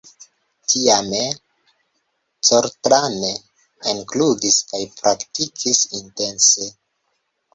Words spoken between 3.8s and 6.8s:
ekludis kaj praktikis intense.